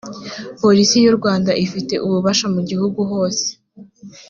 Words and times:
polisi 0.61 0.95
y 1.03 1.07
u 1.11 1.15
rwanda 1.17 1.51
ifite 1.65 1.93
ububasha 2.05 2.45
mu 2.55 2.61
gihugu 2.69 2.99
hose 3.11 3.47